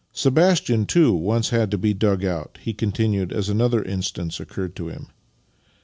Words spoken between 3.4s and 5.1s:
another instance occurred to him.